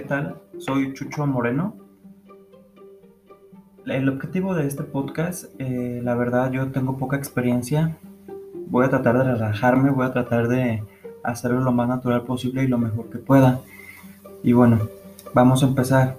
[0.00, 0.40] ¿qué tal?
[0.56, 1.74] Soy Chucho Moreno.
[3.84, 7.98] El objetivo de este podcast, eh, la verdad, yo tengo poca experiencia.
[8.68, 10.82] Voy a tratar de relajarme, voy a tratar de
[11.22, 13.60] hacerlo lo más natural posible y lo mejor que pueda.
[14.42, 14.78] Y bueno,
[15.34, 16.16] vamos a empezar.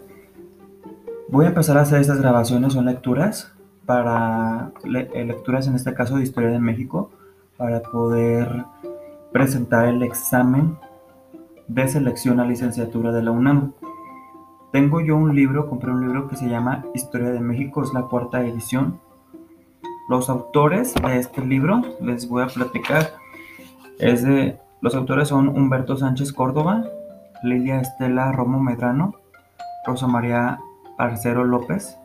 [1.30, 3.52] Voy a empezar a hacer estas grabaciones, son lecturas,
[3.88, 7.10] para eh, lecturas en este caso de Historia de México,
[7.58, 8.64] para poder
[9.32, 10.78] presentar el examen
[11.74, 13.72] de selección a licenciatura de la UNAM.
[14.74, 18.04] Tengo yo un libro, compré un libro que se llama Historia de México, es la
[18.04, 19.00] cuarta edición.
[20.10, 23.14] Los autores de este libro, les voy a platicar,
[24.00, 26.84] es de, los autores son Humberto Sánchez Córdoba,
[27.42, 29.16] Lidia Estela Romo Medrano,
[29.86, 30.60] Rosa María
[30.98, 31.98] Arcero López,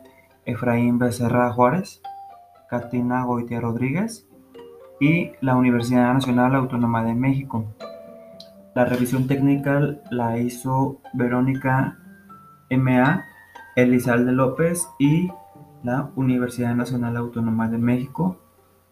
[0.45, 2.01] Efraín Becerra Juárez,
[2.69, 4.25] Katina Goitia Rodríguez
[5.01, 7.65] y la Universidad Nacional Autónoma de México.
[8.77, 11.97] La revisión técnica la hizo Verónica
[12.69, 13.25] M.A.,
[13.75, 15.31] Elizalde López y
[15.81, 18.37] la Universidad Nacional Autónoma de México,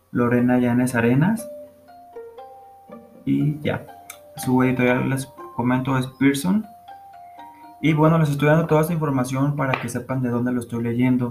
[0.09, 1.47] Lorena Llanes Arenas.
[3.25, 3.85] Y ya,
[4.37, 6.65] su editorial les comento es Pearson.
[7.79, 10.81] Y bueno, les estoy dando toda esta información para que sepan de dónde lo estoy
[10.81, 11.29] leyendo.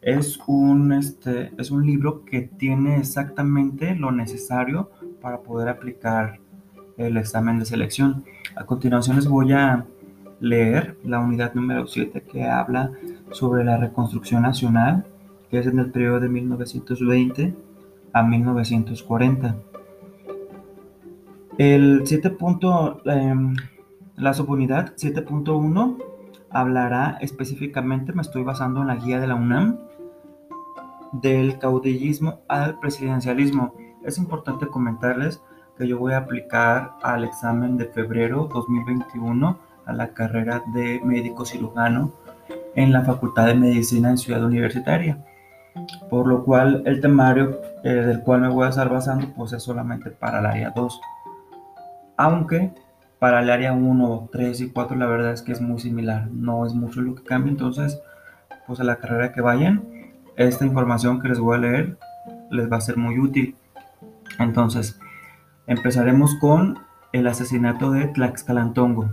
[0.00, 6.40] Es un, este, es un libro que tiene exactamente lo necesario para poder aplicar
[6.96, 8.24] el examen de selección.
[8.56, 9.86] A continuación les voy a
[10.40, 12.92] leer la unidad número 7 que habla
[13.30, 15.06] sobre la reconstrucción nacional,
[15.50, 17.54] que es en el periodo de 1920
[18.12, 19.56] a 1940.
[21.58, 22.36] El 7.
[23.06, 23.54] Em,
[24.16, 25.98] la subunidad 7.1
[26.50, 29.78] hablará específicamente, me estoy basando en la guía de la UNAM,
[31.12, 33.74] del caudillismo al presidencialismo.
[34.04, 35.40] Es importante comentarles
[35.76, 41.44] que yo voy a aplicar al examen de febrero 2021 a la carrera de médico
[41.44, 42.12] cirujano
[42.74, 45.18] en la Facultad de Medicina en Ciudad Universitaria.
[46.08, 49.62] Por lo cual el temario eh, del cual me voy a estar basando pues es
[49.62, 51.00] solamente para el área 2.
[52.16, 52.72] Aunque
[53.18, 56.64] para el área 1, 3 y 4 la verdad es que es muy similar, no
[56.66, 58.00] es mucho lo que cambia, entonces
[58.66, 59.82] pues a la carrera que vayan,
[60.36, 61.98] esta información que les voy a leer
[62.50, 63.56] les va a ser muy útil.
[64.38, 64.98] Entonces,
[65.66, 66.78] Empezaremos con
[67.12, 69.08] el asesinato de Tlaxcalantongo.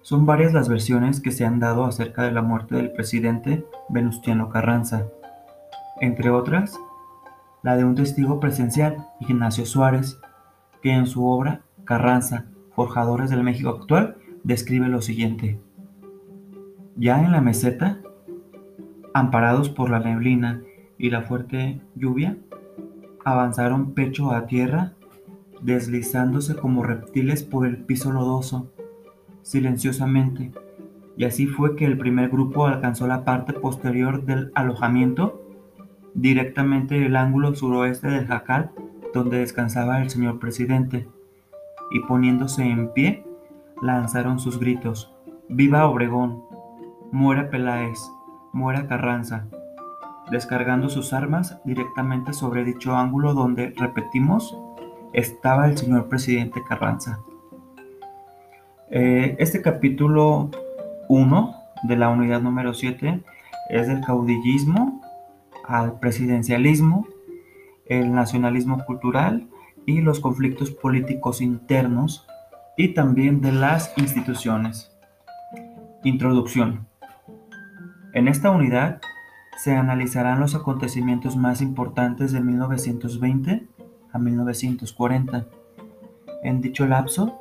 [0.00, 4.48] Son varias las versiones que se han dado acerca de la muerte del presidente Venustiano
[4.48, 5.08] Carranza.
[6.00, 6.80] Entre otras,
[7.62, 10.18] la de un testigo presencial, Ignacio Suárez,
[10.80, 15.60] que en su obra Carranza, Forjadores del México actual, describe lo siguiente.
[16.96, 17.98] Ya en la meseta,
[19.12, 20.62] amparados por la neblina
[20.96, 22.38] y la fuerte lluvia,
[23.22, 24.95] avanzaron pecho a tierra
[25.60, 28.70] deslizándose como reptiles por el piso lodoso,
[29.42, 30.52] silenciosamente,
[31.16, 35.42] y así fue que el primer grupo alcanzó la parte posterior del alojamiento,
[36.14, 38.70] directamente el ángulo suroeste del jacal
[39.14, 41.08] donde descansaba el señor presidente,
[41.90, 43.24] y poniéndose en pie,
[43.80, 45.14] lanzaron sus gritos,
[45.48, 46.42] ¡Viva Obregón!
[47.12, 47.98] ¡Muera Peláez!
[48.52, 49.46] ¡Muera Carranza!
[50.30, 54.58] descargando sus armas directamente sobre dicho ángulo donde, repetimos,
[55.16, 57.20] estaba el señor presidente Carranza.
[58.90, 60.50] Eh, este capítulo
[61.08, 61.54] 1
[61.84, 63.22] de la unidad número 7
[63.70, 65.00] es del caudillismo
[65.66, 67.06] al presidencialismo,
[67.86, 69.48] el nacionalismo cultural
[69.86, 72.26] y los conflictos políticos internos
[72.76, 74.94] y también de las instituciones.
[76.04, 76.86] Introducción.
[78.12, 79.00] En esta unidad
[79.56, 83.66] se analizarán los acontecimientos más importantes de 1920
[84.18, 85.46] 1940.
[86.42, 87.40] En dicho lapso,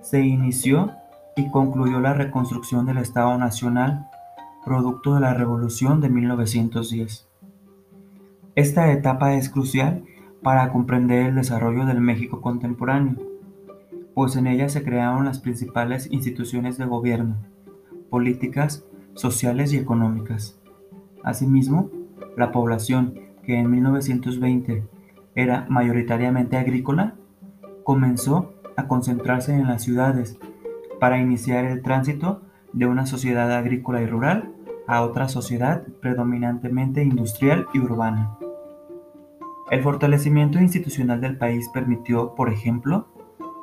[0.00, 0.92] se inició
[1.36, 4.08] y concluyó la reconstrucción del Estado Nacional,
[4.64, 7.28] producto de la Revolución de 1910.
[8.54, 10.04] Esta etapa es crucial
[10.42, 13.16] para comprender el desarrollo del México contemporáneo,
[14.14, 17.36] pues en ella se crearon las principales instituciones de gobierno,
[18.08, 18.84] políticas,
[19.14, 20.58] sociales y económicas.
[21.22, 21.90] Asimismo,
[22.36, 24.84] la población que en 1920
[25.36, 27.14] era mayoritariamente agrícola,
[27.84, 30.38] comenzó a concentrarse en las ciudades
[30.98, 32.42] para iniciar el tránsito
[32.72, 34.52] de una sociedad agrícola y rural
[34.88, 38.36] a otra sociedad predominantemente industrial y urbana.
[39.70, 43.08] El fortalecimiento institucional del país permitió, por ejemplo,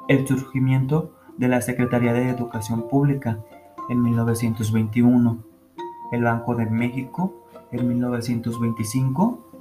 [0.07, 3.39] el surgimiento de la Secretaría de Educación Pública
[3.89, 5.43] en 1921,
[6.11, 9.52] el Banco de México en 1925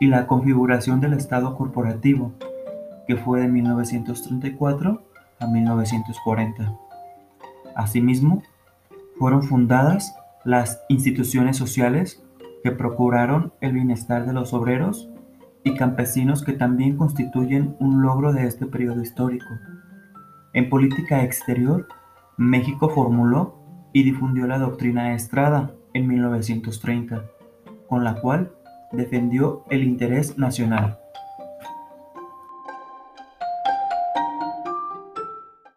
[0.00, 2.32] y la configuración del Estado corporativo,
[3.06, 5.02] que fue de 1934
[5.38, 6.72] a 1940.
[7.76, 8.42] Asimismo,
[9.18, 12.24] fueron fundadas las instituciones sociales
[12.64, 15.10] que procuraron el bienestar de los obreros
[15.64, 19.48] y campesinos que también constituyen un logro de este periodo histórico.
[20.54, 21.86] En política exterior,
[22.38, 23.60] México formuló
[23.92, 27.24] y difundió la doctrina Estrada en 1930,
[27.88, 28.52] con la cual
[28.92, 30.98] defendió el interés nacional.